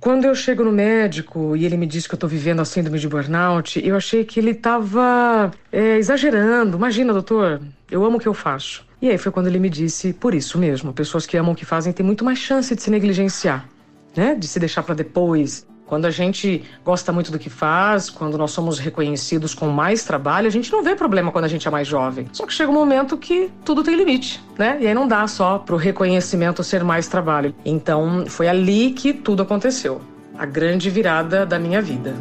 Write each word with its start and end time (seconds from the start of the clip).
Quando 0.00 0.26
eu 0.26 0.34
chego 0.34 0.62
no 0.62 0.70
médico 0.70 1.56
e 1.56 1.64
ele 1.64 1.76
me 1.76 1.86
diz 1.86 2.06
que 2.06 2.14
eu 2.14 2.16
estou 2.16 2.28
vivendo 2.28 2.60
a 2.60 2.64
síndrome 2.64 3.00
de 3.00 3.08
burnout, 3.08 3.84
eu 3.84 3.96
achei 3.96 4.24
que 4.24 4.38
ele 4.38 4.52
estava 4.52 5.50
é, 5.72 5.96
exagerando. 5.96 6.76
Imagina, 6.76 7.12
doutor, 7.12 7.60
eu 7.90 8.04
amo 8.04 8.16
o 8.16 8.20
que 8.20 8.28
eu 8.28 8.34
faço. 8.34 8.86
E 9.02 9.10
aí 9.10 9.18
foi 9.18 9.32
quando 9.32 9.48
ele 9.48 9.58
me 9.58 9.68
disse, 9.68 10.12
por 10.12 10.34
isso 10.34 10.56
mesmo, 10.56 10.92
pessoas 10.92 11.26
que 11.26 11.36
amam 11.36 11.52
o 11.52 11.54
que 11.54 11.64
fazem 11.64 11.92
têm 11.92 12.06
muito 12.06 12.24
mais 12.24 12.38
chance 12.38 12.74
de 12.74 12.80
se 12.80 12.90
negligenciar, 12.90 13.68
né? 14.16 14.36
De 14.36 14.46
se 14.46 14.60
deixar 14.60 14.84
para 14.84 14.94
depois, 14.94 15.66
quando 15.88 16.04
a 16.04 16.10
gente 16.10 16.62
gosta 16.84 17.10
muito 17.10 17.32
do 17.32 17.38
que 17.38 17.48
faz, 17.48 18.10
quando 18.10 18.36
nós 18.36 18.50
somos 18.50 18.78
reconhecidos 18.78 19.54
com 19.54 19.68
mais 19.68 20.04
trabalho, 20.04 20.46
a 20.46 20.50
gente 20.50 20.70
não 20.70 20.82
vê 20.82 20.94
problema 20.94 21.32
quando 21.32 21.46
a 21.46 21.48
gente 21.48 21.66
é 21.66 21.70
mais 21.70 21.88
jovem. 21.88 22.28
Só 22.30 22.46
que 22.46 22.52
chega 22.52 22.70
um 22.70 22.74
momento 22.74 23.16
que 23.16 23.50
tudo 23.64 23.82
tem 23.82 23.96
limite, 23.96 24.40
né? 24.58 24.76
E 24.80 24.86
aí 24.86 24.92
não 24.92 25.08
dá 25.08 25.26
só 25.26 25.58
pro 25.58 25.76
reconhecimento 25.76 26.62
ser 26.62 26.84
mais 26.84 27.08
trabalho. 27.08 27.54
Então 27.64 28.26
foi 28.28 28.46
ali 28.46 28.90
que 28.92 29.14
tudo 29.14 29.42
aconteceu. 29.42 30.02
A 30.36 30.44
grande 30.44 30.90
virada 30.90 31.46
da 31.46 31.58
minha 31.58 31.80
vida. 31.80 32.14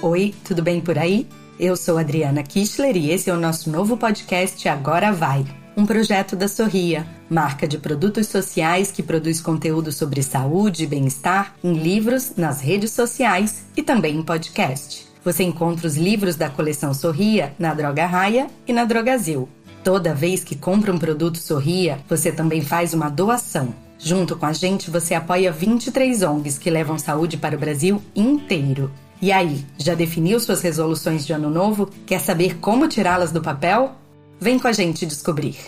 Oi, 0.00 0.34
tudo 0.44 0.62
bem 0.62 0.80
por 0.80 0.96
aí? 0.96 1.26
Eu 1.58 1.76
sou 1.76 1.98
Adriana 1.98 2.42
Kistler 2.42 2.96
e 2.96 3.10
esse 3.10 3.28
é 3.28 3.34
o 3.34 3.36
nosso 3.36 3.68
novo 3.70 3.96
podcast 3.96 4.66
Agora 4.66 5.12
Vai 5.12 5.44
um 5.76 5.86
projeto 5.86 6.36
da 6.36 6.48
Sorria, 6.48 7.06
marca 7.30 7.66
de 7.66 7.78
produtos 7.78 8.26
sociais 8.26 8.90
que 8.90 9.02
produz 9.02 9.40
conteúdo 9.40 9.92
sobre 9.92 10.22
saúde 10.22 10.82
e 10.82 10.86
bem-estar 10.86 11.54
em 11.62 11.74
livros, 11.74 12.32
nas 12.36 12.60
redes 12.60 12.90
sociais 12.90 13.62
e 13.76 13.82
também 13.82 14.16
em 14.16 14.22
podcast. 14.22 15.06
Você 15.24 15.44
encontra 15.44 15.86
os 15.86 15.96
livros 15.96 16.34
da 16.34 16.50
coleção 16.50 16.92
Sorria 16.92 17.54
na 17.58 17.72
Droga 17.72 18.04
Raia 18.04 18.48
e 18.66 18.72
na 18.72 18.84
Drogazil. 18.84 19.48
Toda 19.84 20.14
vez 20.14 20.42
que 20.42 20.56
compra 20.56 20.92
um 20.92 20.98
produto 20.98 21.38
Sorria, 21.38 22.00
você 22.08 22.32
também 22.32 22.62
faz 22.62 22.92
uma 22.92 23.08
doação. 23.08 23.72
Junto 23.98 24.34
com 24.34 24.46
a 24.46 24.52
gente, 24.52 24.90
você 24.90 25.14
apoia 25.14 25.52
23 25.52 26.22
ONGs 26.22 26.58
que 26.58 26.70
levam 26.70 26.98
saúde 26.98 27.36
para 27.36 27.54
o 27.54 27.60
Brasil 27.60 28.02
inteiro. 28.16 28.90
E 29.22 29.30
aí, 29.30 29.64
já 29.78 29.94
definiu 29.94 30.40
suas 30.40 30.62
resoluções 30.62 31.26
de 31.26 31.34
ano 31.34 31.50
novo? 31.50 31.90
Quer 32.06 32.20
saber 32.20 32.56
como 32.56 32.88
tirá-las 32.88 33.30
do 33.30 33.42
papel? 33.42 33.92
Vem 34.40 34.58
com 34.58 34.68
a 34.68 34.72
gente 34.72 35.04
descobrir. 35.04 35.58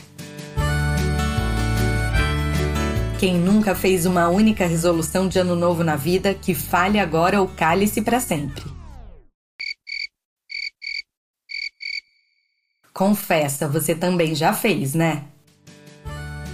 Quem 3.22 3.38
nunca 3.38 3.72
fez 3.72 4.04
uma 4.04 4.28
única 4.28 4.66
resolução 4.66 5.28
de 5.28 5.38
ano 5.38 5.54
novo 5.54 5.84
na 5.84 5.94
vida 5.94 6.34
que 6.34 6.56
fale 6.56 6.98
agora 6.98 7.40
ou 7.40 7.46
cale-se 7.46 8.02
para 8.02 8.18
sempre? 8.18 8.64
Confessa, 12.92 13.68
você 13.68 13.94
também 13.94 14.34
já 14.34 14.52
fez, 14.52 14.92
né? 14.94 15.22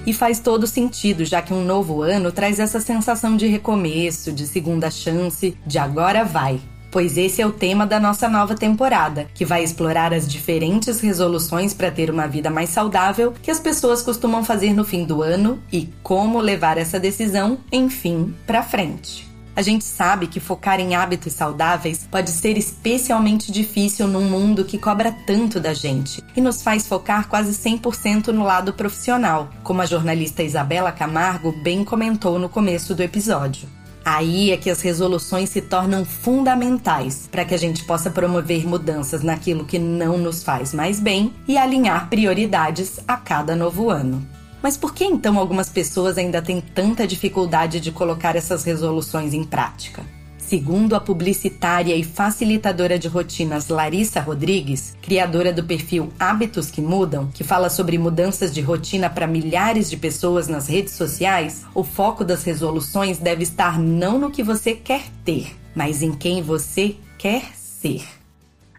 E 0.06 0.12
faz 0.12 0.40
todo 0.40 0.66
sentido, 0.66 1.24
já 1.24 1.40
que 1.40 1.54
um 1.54 1.64
novo 1.64 2.02
ano 2.02 2.30
traz 2.30 2.60
essa 2.60 2.80
sensação 2.82 3.34
de 3.34 3.46
recomeço, 3.46 4.30
de 4.30 4.46
segunda 4.46 4.90
chance, 4.90 5.56
de 5.66 5.78
agora 5.78 6.22
vai 6.22 6.60
pois 6.90 7.16
esse 7.16 7.40
é 7.42 7.46
o 7.46 7.52
tema 7.52 7.86
da 7.86 8.00
nossa 8.00 8.28
nova 8.28 8.54
temporada, 8.54 9.28
que 9.34 9.44
vai 9.44 9.62
explorar 9.62 10.12
as 10.12 10.28
diferentes 10.28 11.00
resoluções 11.00 11.74
para 11.74 11.90
ter 11.90 12.10
uma 12.10 12.26
vida 12.26 12.50
mais 12.50 12.70
saudável 12.70 13.34
que 13.42 13.50
as 13.50 13.60
pessoas 13.60 14.02
costumam 14.02 14.44
fazer 14.44 14.72
no 14.72 14.84
fim 14.84 15.04
do 15.04 15.22
ano 15.22 15.62
e 15.72 15.88
como 16.02 16.40
levar 16.40 16.78
essa 16.78 16.98
decisão, 16.98 17.58
enfim, 17.72 18.34
para 18.46 18.62
frente. 18.62 19.28
A 19.58 19.62
gente 19.62 19.84
sabe 19.84 20.28
que 20.28 20.38
focar 20.38 20.78
em 20.78 20.94
hábitos 20.94 21.32
saudáveis 21.32 22.06
pode 22.08 22.30
ser 22.30 22.56
especialmente 22.56 23.50
difícil 23.50 24.06
num 24.06 24.30
mundo 24.30 24.64
que 24.64 24.78
cobra 24.78 25.10
tanto 25.26 25.58
da 25.58 25.74
gente 25.74 26.22
e 26.36 26.40
nos 26.40 26.62
faz 26.62 26.86
focar 26.86 27.28
quase 27.28 27.50
100% 27.50 28.28
no 28.28 28.44
lado 28.44 28.72
profissional, 28.72 29.50
como 29.64 29.82
a 29.82 29.84
jornalista 29.84 30.44
Isabela 30.44 30.92
Camargo 30.92 31.50
bem 31.50 31.82
comentou 31.82 32.38
no 32.38 32.48
começo 32.48 32.94
do 32.94 33.02
episódio. 33.02 33.77
Aí 34.10 34.52
é 34.52 34.56
que 34.56 34.70
as 34.70 34.80
resoluções 34.80 35.50
se 35.50 35.60
tornam 35.60 36.02
fundamentais 36.02 37.28
para 37.30 37.44
que 37.44 37.54
a 37.54 37.58
gente 37.58 37.84
possa 37.84 38.10
promover 38.10 38.66
mudanças 38.66 39.22
naquilo 39.22 39.66
que 39.66 39.78
não 39.78 40.16
nos 40.16 40.42
faz 40.42 40.72
mais 40.72 40.98
bem 40.98 41.34
e 41.46 41.58
alinhar 41.58 42.08
prioridades 42.08 42.98
a 43.06 43.18
cada 43.18 43.54
novo 43.54 43.90
ano. 43.90 44.26
Mas 44.62 44.78
por 44.78 44.94
que 44.94 45.04
então 45.04 45.38
algumas 45.38 45.68
pessoas 45.68 46.16
ainda 46.16 46.40
têm 46.40 46.58
tanta 46.58 47.06
dificuldade 47.06 47.80
de 47.80 47.92
colocar 47.92 48.34
essas 48.34 48.64
resoluções 48.64 49.34
em 49.34 49.44
prática? 49.44 50.02
Segundo 50.48 50.96
a 50.96 51.00
publicitária 51.00 51.94
e 51.94 52.02
facilitadora 52.02 52.98
de 52.98 53.06
rotinas 53.06 53.68
Larissa 53.68 54.18
Rodrigues, 54.18 54.96
criadora 55.02 55.52
do 55.52 55.62
perfil 55.62 56.10
Hábitos 56.18 56.70
que 56.70 56.80
Mudam, 56.80 57.28
que 57.34 57.44
fala 57.44 57.68
sobre 57.68 57.98
mudanças 57.98 58.54
de 58.54 58.62
rotina 58.62 59.10
para 59.10 59.26
milhares 59.26 59.90
de 59.90 59.98
pessoas 59.98 60.48
nas 60.48 60.66
redes 60.66 60.94
sociais, 60.94 61.66
o 61.74 61.84
foco 61.84 62.24
das 62.24 62.44
resoluções 62.44 63.18
deve 63.18 63.42
estar 63.42 63.78
não 63.78 64.18
no 64.18 64.30
que 64.30 64.42
você 64.42 64.72
quer 64.72 65.02
ter, 65.22 65.54
mas 65.74 66.00
em 66.00 66.12
quem 66.12 66.40
você 66.40 66.96
quer 67.18 67.42
ser. 67.54 68.17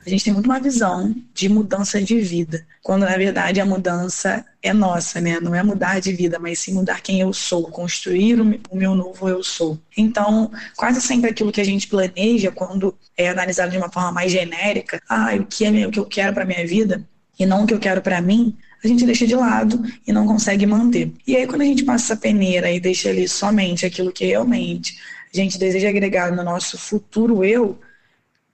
A 0.09 0.12
gente 0.12 0.24
tem 0.24 0.34
muito 0.34 0.47
uma 0.47 0.59
visão 0.59 1.16
de 1.36 1.47
mudança 1.47 2.02
de 2.02 2.20
vida, 2.20 2.66
quando 2.81 3.03
na 3.03 3.16
verdade 3.16 3.62
a 3.62 3.66
mudança 3.66 4.44
é 4.59 4.74
nossa, 4.74 5.22
né? 5.22 5.40
Não 5.40 5.53
é 5.53 5.62
mudar 5.62 6.00
de 6.00 6.12
vida, 6.12 6.40
mas 6.40 6.58
sim 6.58 6.74
mudar 6.74 7.00
quem 7.02 7.22
eu 7.22 7.31
sou, 7.31 7.70
construir 7.70 8.42
o 8.42 8.75
meu 8.75 8.96
novo 8.96 9.30
eu 9.30 9.44
sou. 9.44 9.78
Então, 9.96 10.52
quase 10.75 11.00
sempre 11.00 11.30
aquilo 11.30 11.52
que 11.52 11.62
a 11.62 11.66
gente 11.66 11.88
planeja, 11.88 12.52
quando 12.52 12.98
é 13.16 13.30
analisado 13.30 13.69
de 13.69 13.78
uma 13.78 13.92
forma 13.92 14.12
mais 14.12 14.31
genérica, 14.31 15.00
ah, 15.08 15.30
o 15.40 15.46
que 15.46 15.64
é 15.64 15.86
o 15.86 15.92
que 15.92 16.00
eu 16.00 16.06
quero 16.08 16.34
para 16.34 16.44
minha 16.44 16.66
vida 16.66 17.08
e 17.38 17.46
não 17.46 17.64
o 17.64 17.68
que 17.68 17.74
eu 17.75 17.80
quero 17.80 18.02
para 18.02 18.19
mim, 18.19 18.58
a 18.84 18.88
gente 18.88 19.06
deixa 19.06 19.28
de 19.28 19.36
lado 19.36 19.80
e 20.08 20.12
não 20.12 20.25
consegue 20.25 20.66
manter. 20.66 21.14
E 21.28 21.36
aí, 21.36 21.46
quando 21.46 21.62
a 21.62 21.66
gente 21.66 21.84
passa 21.84 22.14
essa 22.14 22.19
peneira 22.19 22.72
e 22.72 22.80
deixa 22.80 23.09
ali 23.09 23.28
somente 23.28 23.86
aquilo 23.86 24.12
que 24.12 24.25
realmente 24.25 24.98
a 25.31 25.38
gente 25.38 25.59
deseja 25.59 25.88
agregar 25.88 26.36
no 26.36 26.44
nosso 26.44 26.80
futuro 26.80 27.46
eu, 27.46 27.80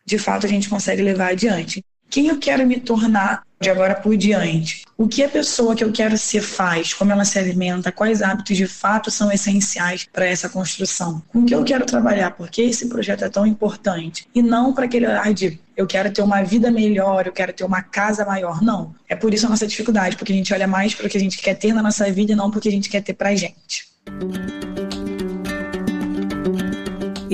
de 0.05 0.17
fato 0.17 0.45
a 0.45 0.49
gente 0.49 0.69
consegue 0.69 1.01
levar 1.01 1.31
adiante. 1.31 1.83
Quem 2.09 2.27
eu 2.27 2.37
quero 2.37 2.65
me 2.65 2.79
tornar 2.79 3.43
de 3.59 3.69
agora 3.69 3.95
por 3.95 4.15
diante? 4.15 4.83
O 4.97 5.07
que 5.07 5.23
a 5.23 5.29
pessoa 5.29 5.75
que 5.75 5.83
eu 5.83 5.91
quero 5.91 6.17
ser 6.17 6.41
faz? 6.41 6.93
Como 6.93 7.11
ela 7.11 7.25
se 7.25 7.37
alimenta? 7.39 7.91
Quais 7.91 8.21
hábitos 8.21 8.55
de 8.55 8.67
fato 8.67 9.09
são 9.09 9.31
essenciais 9.31 10.07
para 10.13 10.25
essa 10.25 10.47
construção? 10.47 11.21
Com 11.27 11.45
que 11.45 11.55
eu 11.55 11.63
quero 11.63 11.85
trabalhar? 11.85 12.31
Porque 12.31 12.61
esse 12.61 12.87
projeto 12.87 13.25
é 13.25 13.29
tão 13.29 13.45
importante? 13.45 14.27
E 14.33 14.41
não 14.41 14.73
para 14.73 14.85
aquele 14.85 15.07
olhar 15.07 15.33
de 15.33 15.59
eu 15.75 15.85
quero 15.87 16.11
ter 16.11 16.21
uma 16.21 16.41
vida 16.43 16.71
melhor, 16.71 17.25
eu 17.25 17.33
quero 17.33 17.51
ter 17.51 17.65
uma 17.65 17.81
casa 17.81 18.23
maior. 18.23 18.61
Não. 18.61 18.95
É 19.09 19.15
por 19.15 19.33
isso 19.33 19.47
a 19.47 19.49
nossa 19.49 19.67
dificuldade, 19.67 20.15
porque 20.15 20.31
a 20.31 20.35
gente 20.35 20.53
olha 20.53 20.67
mais 20.67 20.93
para 20.93 21.07
o 21.07 21.09
que 21.09 21.17
a 21.17 21.19
gente 21.19 21.37
quer 21.39 21.55
ter 21.55 21.73
na 21.73 21.81
nossa 21.81 22.09
vida 22.11 22.31
e 22.31 22.35
não 22.35 22.49
para 22.49 22.59
o 22.59 22.61
que 22.61 22.69
a 22.69 22.71
gente 22.71 22.89
quer 22.89 23.01
ter 23.01 23.13
para 23.13 23.29
a 23.29 23.35
gente. 23.35 23.87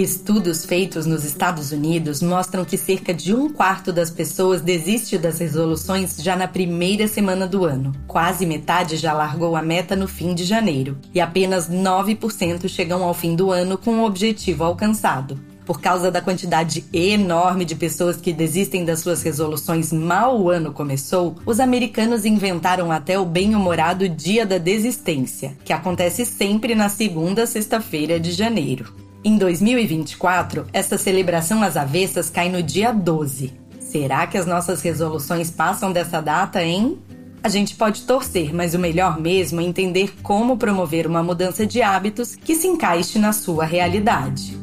Estudos 0.01 0.65
feitos 0.65 1.05
nos 1.05 1.23
Estados 1.23 1.71
Unidos 1.71 2.23
mostram 2.23 2.65
que 2.65 2.75
cerca 2.75 3.13
de 3.13 3.35
um 3.35 3.53
quarto 3.53 3.93
das 3.93 4.09
pessoas 4.09 4.59
desiste 4.59 5.15
das 5.15 5.37
resoluções 5.37 6.17
já 6.17 6.35
na 6.35 6.47
primeira 6.47 7.07
semana 7.07 7.45
do 7.45 7.65
ano. 7.65 7.91
Quase 8.07 8.43
metade 8.43 8.97
já 8.97 9.13
largou 9.13 9.55
a 9.55 9.61
meta 9.61 9.95
no 9.95 10.07
fim 10.07 10.33
de 10.33 10.43
janeiro. 10.43 10.97
E 11.13 11.21
apenas 11.21 11.69
9% 11.69 12.67
chegam 12.67 13.03
ao 13.03 13.13
fim 13.13 13.35
do 13.35 13.51
ano 13.51 13.77
com 13.77 13.99
o 13.99 14.03
objetivo 14.03 14.63
alcançado. 14.63 15.39
Por 15.67 15.79
causa 15.79 16.09
da 16.09 16.19
quantidade 16.19 16.83
enorme 16.91 17.63
de 17.63 17.75
pessoas 17.75 18.17
que 18.17 18.33
desistem 18.33 18.83
das 18.83 19.01
suas 19.01 19.21
resoluções 19.21 19.93
mal 19.93 20.41
o 20.41 20.49
ano 20.49 20.73
começou, 20.73 21.35
os 21.45 21.59
americanos 21.59 22.25
inventaram 22.25 22.91
até 22.91 23.19
o 23.19 23.25
bem-humorado 23.25 24.09
Dia 24.09 24.47
da 24.47 24.57
Desistência, 24.57 25.55
que 25.63 25.71
acontece 25.71 26.25
sempre 26.25 26.73
na 26.73 26.89
segunda 26.89 27.45
sexta-feira 27.45 28.19
de 28.19 28.31
janeiro. 28.31 29.00
Em 29.23 29.37
2024, 29.37 30.65
essa 30.73 30.97
celebração 30.97 31.61
às 31.61 31.77
avessas 31.77 32.27
cai 32.27 32.49
no 32.49 32.63
dia 32.63 32.91
12. 32.91 33.53
Será 33.79 34.25
que 34.25 34.35
as 34.35 34.47
nossas 34.47 34.81
resoluções 34.81 35.51
passam 35.51 35.93
dessa 35.93 36.19
data, 36.19 36.63
hein? 36.63 36.97
A 37.43 37.47
gente 37.47 37.75
pode 37.75 38.01
torcer, 38.01 38.51
mas 38.51 38.73
o 38.73 38.79
melhor 38.79 39.21
mesmo 39.21 39.61
é 39.61 39.63
entender 39.63 40.15
como 40.23 40.57
promover 40.57 41.05
uma 41.05 41.21
mudança 41.21 41.67
de 41.67 41.83
hábitos 41.83 42.35
que 42.35 42.55
se 42.55 42.65
encaixe 42.65 43.19
na 43.19 43.31
sua 43.31 43.63
realidade. 43.63 44.59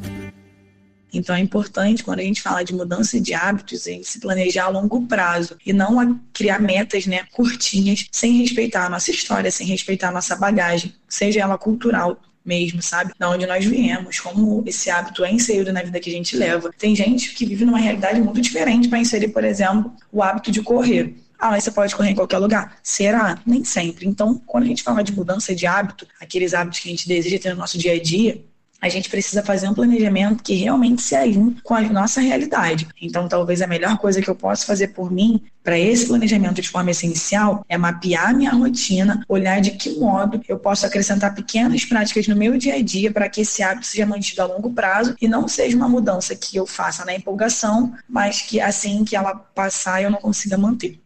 Então 1.13 1.33
é 1.33 1.39
importante, 1.39 2.03
quando 2.03 2.19
a 2.19 2.23
gente 2.23 2.41
fala 2.41 2.61
de 2.61 2.73
mudança 2.73 3.17
de 3.19 3.33
hábitos, 3.33 3.87
a 3.87 3.91
gente 3.91 4.09
se 4.09 4.19
planejar 4.19 4.65
a 4.65 4.69
longo 4.69 5.07
prazo 5.07 5.55
e 5.65 5.71
não 5.71 6.19
criar 6.33 6.59
metas 6.59 7.07
né, 7.07 7.23
curtinhas, 7.31 8.07
sem 8.11 8.33
respeitar 8.33 8.87
a 8.87 8.89
nossa 8.89 9.09
história, 9.09 9.49
sem 9.49 9.65
respeitar 9.65 10.09
a 10.09 10.11
nossa 10.11 10.35
bagagem, 10.35 10.93
seja 11.07 11.39
ela 11.39 11.57
cultural 11.57 12.19
mesmo, 12.45 12.81
sabe? 12.81 13.13
Da 13.17 13.29
onde 13.29 13.45
nós 13.45 13.65
viemos, 13.65 14.19
como 14.19 14.63
esse 14.65 14.89
hábito 14.89 15.23
é 15.23 15.31
inserido 15.31 15.71
na 15.71 15.83
vida 15.83 15.99
que 15.99 16.09
a 16.09 16.13
gente 16.13 16.35
leva. 16.35 16.71
Tem 16.77 16.95
gente 16.95 17.33
que 17.33 17.45
vive 17.45 17.65
numa 17.65 17.79
realidade 17.79 18.21
muito 18.21 18.41
diferente 18.41 18.87
para 18.87 18.99
inserir, 18.99 19.29
por 19.29 19.43
exemplo, 19.43 19.93
o 20.11 20.23
hábito 20.23 20.51
de 20.51 20.61
correr. 20.61 21.15
Ah, 21.37 21.51
mas 21.51 21.63
você 21.63 21.71
pode 21.71 21.95
correr 21.95 22.09
em 22.09 22.15
qualquer 22.15 22.37
lugar? 22.37 22.77
Será? 22.83 23.39
Nem 23.45 23.63
sempre. 23.63 24.05
Então, 24.05 24.41
quando 24.45 24.65
a 24.65 24.67
gente 24.67 24.83
fala 24.83 25.01
de 25.01 25.13
mudança 25.13 25.55
de 25.55 25.65
hábito, 25.65 26.05
aqueles 26.19 26.53
hábitos 26.53 26.81
que 26.81 26.89
a 26.89 26.91
gente 26.91 27.07
deseja 27.07 27.39
ter 27.39 27.51
no 27.51 27.59
nosso 27.59 27.77
dia 27.77 27.93
a 27.93 28.01
dia, 28.01 28.43
a 28.81 28.87
gente 28.87 29.09
precisa 29.09 29.43
fazer 29.43 29.67
um 29.67 29.73
planejamento 29.73 30.43
que 30.43 30.53
realmente 30.53 31.01
se 31.01 31.15
alinhe 31.15 31.57
com 31.63 31.73
a 31.73 31.81
nossa 31.81 32.21
realidade. 32.21 32.87
Então, 33.01 33.27
talvez 33.27 33.61
a 33.61 33.67
melhor 33.67 33.97
coisa 33.97 34.21
que 34.21 34.29
eu 34.29 34.35
possa 34.35 34.65
fazer 34.65 34.89
por 34.89 35.11
mim, 35.11 35.41
para 35.63 35.77
esse 35.77 36.07
planejamento 36.07 36.61
de 36.61 36.69
forma 36.69 36.91
essencial, 36.91 37.65
é 37.67 37.77
mapear 37.77 38.35
minha 38.35 38.51
rotina, 38.51 39.23
olhar 39.27 39.59
de 39.59 39.71
que 39.71 39.99
modo 39.99 40.41
eu 40.47 40.57
posso 40.57 40.85
acrescentar 40.85 41.35
pequenas 41.35 41.83
práticas 41.83 42.27
no 42.27 42.35
meu 42.35 42.57
dia 42.57 42.75
a 42.75 42.81
dia 42.81 43.11
para 43.11 43.27
que 43.27 43.41
esse 43.41 43.61
hábito 43.61 43.85
seja 43.85 44.05
mantido 44.05 44.41
a 44.41 44.45
longo 44.45 44.71
prazo 44.71 45.15
e 45.21 45.27
não 45.27 45.47
seja 45.47 45.75
uma 45.75 45.89
mudança 45.89 46.35
que 46.35 46.55
eu 46.55 46.65
faça 46.65 47.03
na 47.03 47.13
empolgação, 47.13 47.93
mas 48.07 48.41
que 48.41 48.61
assim 48.61 49.03
que 49.03 49.15
ela 49.15 49.35
passar 49.35 50.01
eu 50.01 50.09
não 50.09 50.19
consiga 50.19 50.57
manter. 50.57 50.99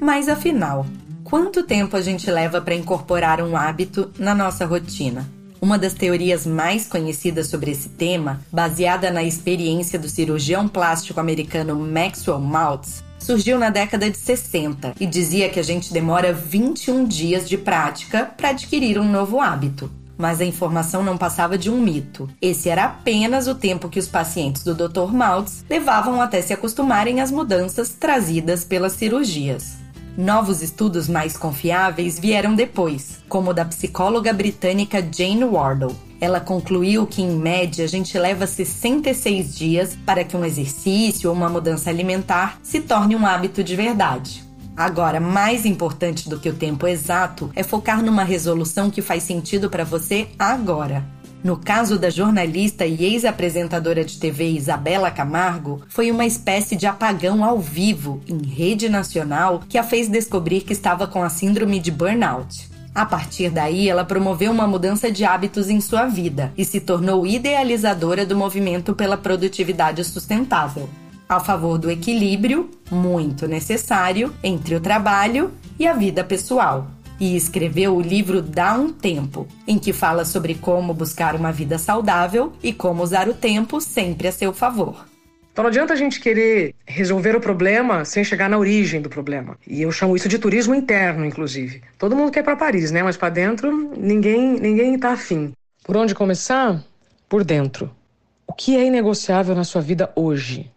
Mas 0.00 0.28
afinal, 0.28 0.86
Quanto 1.28 1.62
tempo 1.62 1.94
a 1.94 2.00
gente 2.00 2.30
leva 2.30 2.58
para 2.58 2.74
incorporar 2.74 3.42
um 3.42 3.54
hábito 3.54 4.10
na 4.18 4.34
nossa 4.34 4.64
rotina? 4.64 5.28
Uma 5.60 5.76
das 5.76 5.92
teorias 5.92 6.46
mais 6.46 6.86
conhecidas 6.86 7.48
sobre 7.48 7.70
esse 7.70 7.90
tema, 7.90 8.40
baseada 8.50 9.10
na 9.10 9.22
experiência 9.22 9.98
do 9.98 10.08
cirurgião 10.08 10.66
plástico 10.66 11.20
americano 11.20 11.78
Maxwell 11.78 12.40
Maltz, 12.40 13.04
surgiu 13.18 13.58
na 13.58 13.68
década 13.68 14.10
de 14.10 14.16
60 14.16 14.94
e 14.98 15.04
dizia 15.04 15.50
que 15.50 15.60
a 15.60 15.62
gente 15.62 15.92
demora 15.92 16.32
21 16.32 17.04
dias 17.04 17.46
de 17.46 17.58
prática 17.58 18.24
para 18.24 18.48
adquirir 18.48 18.98
um 18.98 19.12
novo 19.12 19.38
hábito. 19.38 19.90
Mas 20.16 20.40
a 20.40 20.46
informação 20.46 21.02
não 21.02 21.18
passava 21.18 21.58
de 21.58 21.70
um 21.70 21.78
mito. 21.78 22.26
Esse 22.40 22.70
era 22.70 22.86
apenas 22.86 23.46
o 23.46 23.54
tempo 23.54 23.90
que 23.90 23.98
os 23.98 24.08
pacientes 24.08 24.64
do 24.64 24.74
Dr. 24.74 25.12
Maltz 25.12 25.62
levavam 25.68 26.22
até 26.22 26.40
se 26.40 26.54
acostumarem 26.54 27.20
às 27.20 27.30
mudanças 27.30 27.90
trazidas 27.90 28.64
pelas 28.64 28.94
cirurgias. 28.94 29.76
Novos 30.18 30.62
estudos 30.62 31.08
mais 31.08 31.36
confiáveis 31.36 32.18
vieram 32.18 32.52
depois, 32.56 33.20
como 33.28 33.52
o 33.52 33.54
da 33.54 33.64
psicóloga 33.64 34.32
britânica 34.32 34.98
Jane 35.00 35.44
Wardle. 35.44 35.94
Ela 36.20 36.40
concluiu 36.40 37.06
que, 37.06 37.22
em 37.22 37.30
média, 37.30 37.84
a 37.84 37.88
gente 37.88 38.18
leva 38.18 38.44
66 38.44 39.54
dias 39.54 39.96
para 40.04 40.24
que 40.24 40.36
um 40.36 40.44
exercício 40.44 41.30
ou 41.30 41.36
uma 41.36 41.48
mudança 41.48 41.88
alimentar 41.88 42.58
se 42.64 42.80
torne 42.80 43.14
um 43.14 43.24
hábito 43.24 43.62
de 43.62 43.76
verdade. 43.76 44.42
Agora, 44.76 45.20
mais 45.20 45.64
importante 45.64 46.28
do 46.28 46.40
que 46.40 46.48
o 46.48 46.54
tempo 46.54 46.88
exato 46.88 47.52
é 47.54 47.62
focar 47.62 48.02
numa 48.02 48.24
resolução 48.24 48.90
que 48.90 49.00
faz 49.00 49.22
sentido 49.22 49.70
para 49.70 49.84
você 49.84 50.26
agora. 50.36 51.06
No 51.42 51.56
caso 51.56 51.98
da 51.98 52.10
jornalista 52.10 52.84
e 52.84 53.04
ex-apresentadora 53.04 54.04
de 54.04 54.18
TV 54.18 54.50
Isabela 54.50 55.10
Camargo, 55.10 55.82
foi 55.88 56.10
uma 56.10 56.26
espécie 56.26 56.74
de 56.74 56.86
apagão 56.86 57.44
ao 57.44 57.60
vivo, 57.60 58.20
em 58.26 58.42
rede 58.44 58.88
nacional, 58.88 59.62
que 59.68 59.78
a 59.78 59.84
fez 59.84 60.08
descobrir 60.08 60.62
que 60.62 60.72
estava 60.72 61.06
com 61.06 61.22
a 61.22 61.28
síndrome 61.28 61.78
de 61.78 61.92
burnout. 61.92 62.68
A 62.92 63.06
partir 63.06 63.50
daí, 63.50 63.88
ela 63.88 64.04
promoveu 64.04 64.50
uma 64.50 64.66
mudança 64.66 65.12
de 65.12 65.24
hábitos 65.24 65.70
em 65.70 65.80
sua 65.80 66.06
vida 66.06 66.52
e 66.58 66.64
se 66.64 66.80
tornou 66.80 67.24
idealizadora 67.24 68.26
do 68.26 68.36
movimento 68.36 68.92
pela 68.92 69.16
produtividade 69.16 70.02
sustentável, 70.02 70.88
a 71.28 71.38
favor 71.38 71.78
do 71.78 71.88
equilíbrio, 71.88 72.68
muito 72.90 73.46
necessário, 73.46 74.34
entre 74.42 74.74
o 74.74 74.80
trabalho 74.80 75.52
e 75.78 75.86
a 75.86 75.92
vida 75.92 76.24
pessoal 76.24 76.88
e 77.20 77.36
escreveu 77.36 77.96
o 77.96 78.00
livro 78.00 78.40
Dá 78.40 78.74
um 78.74 78.92
Tempo, 78.92 79.46
em 79.66 79.78
que 79.78 79.92
fala 79.92 80.24
sobre 80.24 80.54
como 80.54 80.94
buscar 80.94 81.34
uma 81.34 81.52
vida 81.52 81.78
saudável 81.78 82.52
e 82.62 82.72
como 82.72 83.02
usar 83.02 83.28
o 83.28 83.34
tempo 83.34 83.80
sempre 83.80 84.28
a 84.28 84.32
seu 84.32 84.52
favor. 84.52 85.06
Então 85.52 85.64
não 85.64 85.70
adianta 85.70 85.92
a 85.92 85.96
gente 85.96 86.20
querer 86.20 86.72
resolver 86.86 87.34
o 87.34 87.40
problema 87.40 88.04
sem 88.04 88.22
chegar 88.22 88.48
na 88.48 88.56
origem 88.56 89.02
do 89.02 89.08
problema. 89.08 89.58
E 89.66 89.82
eu 89.82 89.90
chamo 89.90 90.14
isso 90.14 90.28
de 90.28 90.38
turismo 90.38 90.72
interno, 90.72 91.24
inclusive. 91.24 91.82
Todo 91.98 92.14
mundo 92.14 92.30
quer 92.30 92.44
para 92.44 92.54
Paris, 92.54 92.92
né? 92.92 93.02
Mas 93.02 93.16
para 93.16 93.28
dentro 93.28 93.72
ninguém 93.96 94.52
ninguém 94.60 94.94
está 94.94 95.10
afim. 95.10 95.52
Por 95.82 95.96
onde 95.96 96.14
começar? 96.14 96.80
Por 97.28 97.42
dentro. 97.42 97.90
O 98.46 98.52
que 98.52 98.76
é 98.76 98.84
inegociável 98.84 99.54
na 99.56 99.64
sua 99.64 99.80
vida 99.80 100.12
hoje 100.14 100.70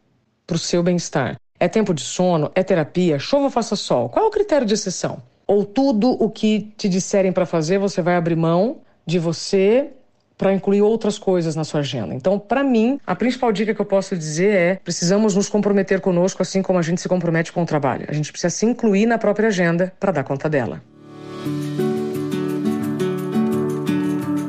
para 0.48 0.56
o 0.56 0.60
seu 0.60 0.82
bem-estar? 0.82 1.36
É 1.60 1.68
tempo 1.68 1.94
de 1.94 2.02
sono? 2.02 2.52
É 2.56 2.64
terapia? 2.64 3.20
Chova 3.20 3.44
ou 3.44 3.50
faça 3.52 3.76
sol? 3.76 4.10
Qual 4.10 4.26
é 4.26 4.28
o 4.28 4.32
critério 4.32 4.66
de 4.66 4.74
exceção? 4.74 5.22
Ou 5.52 5.66
tudo 5.66 6.12
o 6.12 6.30
que 6.30 6.72
te 6.78 6.88
disserem 6.88 7.34
para 7.34 7.46
fazer, 7.46 7.78
você 7.78 8.02
vai 8.02 8.16
abrir 8.16 8.38
mão 8.38 8.78
de 9.06 9.20
você 9.20 9.90
para 10.38 10.54
incluir 10.54 10.82
outras 10.82 11.20
coisas 11.20 11.58
na 11.58 11.66
sua 11.66 11.82
agenda. 11.82 12.16
Então, 12.16 12.40
para 12.40 12.64
mim, 12.64 12.98
a 13.06 13.14
principal 13.14 13.52
dica 13.52 13.76
que 13.76 13.82
eu 13.82 13.86
posso 13.86 14.16
dizer 14.16 14.56
é: 14.56 14.76
precisamos 14.82 15.36
nos 15.36 15.50
comprometer 15.50 16.00
conosco 16.00 16.42
assim 16.42 16.62
como 16.62 16.80
a 16.80 16.82
gente 16.82 17.02
se 17.02 17.10
compromete 17.10 17.52
com 17.52 17.64
o 17.64 17.66
trabalho. 17.66 18.06
A 18.08 18.14
gente 18.14 18.32
precisa 18.32 18.50
se 18.50 18.66
incluir 18.66 19.06
na 19.06 19.18
própria 19.18 19.50
agenda 19.50 19.92
para 20.00 20.14
dar 20.14 20.24
conta 20.24 20.48
dela. 20.48 20.82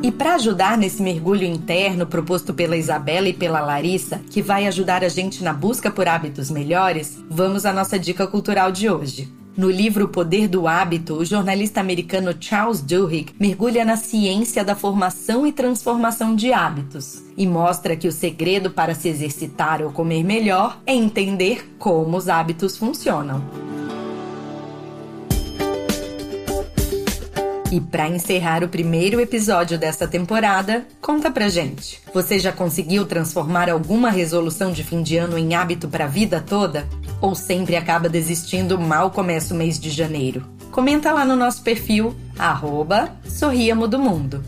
E 0.04 0.12
para 0.12 0.36
ajudar 0.36 0.78
nesse 0.78 1.02
mergulho 1.02 1.42
interno 1.42 2.06
proposto 2.06 2.54
pela 2.54 2.76
Isabela 2.76 3.28
e 3.28 3.32
pela 3.32 3.60
Larissa, 3.60 4.20
que 4.30 4.40
vai 4.40 4.68
ajudar 4.68 5.02
a 5.02 5.08
gente 5.08 5.42
na 5.42 5.52
busca 5.52 5.90
por 5.90 6.06
hábitos 6.06 6.48
melhores, 6.48 7.18
vamos 7.28 7.66
à 7.66 7.72
nossa 7.72 7.98
dica 7.98 8.24
cultural 8.28 8.70
de 8.70 8.88
hoje. 8.88 9.41
No 9.54 9.70
livro 9.70 10.06
O 10.06 10.08
Poder 10.08 10.48
do 10.48 10.66
Hábito, 10.66 11.14
o 11.14 11.24
jornalista 11.26 11.78
americano 11.78 12.34
Charles 12.40 12.80
Duhigg 12.80 13.34
mergulha 13.38 13.84
na 13.84 13.98
ciência 13.98 14.64
da 14.64 14.74
formação 14.74 15.46
e 15.46 15.52
transformação 15.52 16.34
de 16.34 16.54
hábitos 16.54 17.22
e 17.36 17.46
mostra 17.46 17.94
que 17.94 18.08
o 18.08 18.12
segredo 18.12 18.70
para 18.70 18.94
se 18.94 19.10
exercitar 19.10 19.82
ou 19.82 19.92
comer 19.92 20.24
melhor 20.24 20.80
é 20.86 20.94
entender 20.94 21.70
como 21.78 22.16
os 22.16 22.30
hábitos 22.30 22.78
funcionam. 22.78 23.44
E 27.70 27.80
para 27.80 28.08
encerrar 28.08 28.62
o 28.62 28.68
primeiro 28.68 29.20
episódio 29.20 29.78
desta 29.78 30.06
temporada, 30.06 30.86
conta 31.00 31.30
pra 31.30 31.48
gente. 31.48 32.00
Você 32.12 32.38
já 32.38 32.52
conseguiu 32.52 33.06
transformar 33.06 33.70
alguma 33.70 34.10
resolução 34.10 34.72
de 34.72 34.84
fim 34.84 35.02
de 35.02 35.16
ano 35.16 35.38
em 35.38 35.54
hábito 35.54 35.88
para 35.88 36.04
a 36.04 36.08
vida 36.08 36.42
toda? 36.46 36.86
Ou 37.22 37.36
sempre 37.36 37.76
acaba 37.76 38.08
desistindo 38.08 38.78
mal 38.78 39.12
começa 39.12 39.54
o 39.54 39.56
mês 39.56 39.78
de 39.78 39.88
janeiro? 39.90 40.44
Comenta 40.72 41.12
lá 41.12 41.24
no 41.24 41.36
nosso 41.36 41.62
perfil, 41.62 42.16
arroba 42.36 43.12
Sorriamo 43.24 43.86
do 43.86 43.98
Mundo. 43.98 44.44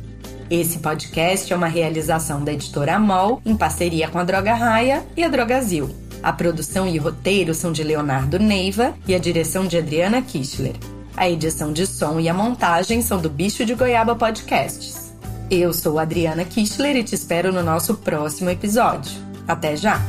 Esse 0.51 0.81
podcast 0.81 1.53
é 1.53 1.57
uma 1.57 1.69
realização 1.69 2.43
da 2.43 2.53
editora 2.53 2.97
Amol, 2.97 3.41
em 3.47 3.57
parceria 3.57 4.09
com 4.09 4.19
a 4.19 4.25
Droga 4.25 4.55
Raia 4.55 5.07
e 5.17 5.23
a 5.23 5.29
Drogazil. 5.29 5.89
A 6.23 6.33
produção 6.33 6.87
e 6.89 6.99
o 6.99 7.03
roteiro 7.03 7.55
são 7.55 7.71
de 7.71 7.85
Leonardo 7.85 8.39
Neiva 8.39 8.95
e 9.07 9.15
a 9.15 9.19
direção 9.19 9.67
de 9.67 9.79
Adriana 9.79 10.21
Kichler. 10.21 10.75
A 11.17 11.31
edição 11.31 11.73
de 11.73 11.87
som 11.87 12.19
e 12.19 12.29
a 12.29 12.35
montagem 12.35 13.01
são 13.03 13.21
do 13.21 13.31
Bicho 13.31 13.65
de 13.65 13.75
Goiaba 13.75 14.17
Podcasts. 14.17 15.15
Eu 15.49 15.73
sou 15.73 15.99
Adriana 15.99 16.45
Kistler 16.45 16.97
e 16.97 17.05
te 17.05 17.15
espero 17.15 17.53
no 17.53 17.63
nosso 17.63 17.95
próximo 17.95 18.51
episódio. 18.51 19.13
Até 19.47 19.77
já! 19.77 20.01